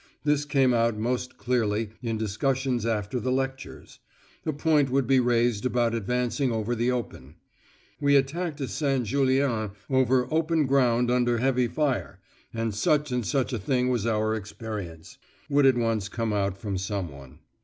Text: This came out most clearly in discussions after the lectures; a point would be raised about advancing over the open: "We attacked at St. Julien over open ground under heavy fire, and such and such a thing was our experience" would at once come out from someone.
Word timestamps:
This 0.23 0.45
came 0.45 0.73
out 0.73 0.97
most 0.97 1.37
clearly 1.37 1.91
in 2.01 2.17
discussions 2.17 2.87
after 2.87 3.19
the 3.19 3.31
lectures; 3.31 3.99
a 4.47 4.51
point 4.51 4.89
would 4.89 5.05
be 5.05 5.19
raised 5.19 5.63
about 5.63 5.93
advancing 5.93 6.51
over 6.51 6.73
the 6.73 6.89
open: 6.91 7.35
"We 7.99 8.15
attacked 8.15 8.59
at 8.61 8.71
St. 8.71 9.05
Julien 9.05 9.69
over 9.91 10.27
open 10.33 10.65
ground 10.65 11.11
under 11.11 11.37
heavy 11.37 11.67
fire, 11.67 12.19
and 12.51 12.73
such 12.73 13.11
and 13.11 13.23
such 13.23 13.53
a 13.53 13.59
thing 13.59 13.89
was 13.89 14.07
our 14.07 14.33
experience" 14.33 15.19
would 15.51 15.67
at 15.67 15.77
once 15.77 16.09
come 16.09 16.33
out 16.33 16.57
from 16.57 16.79
someone. 16.79 17.37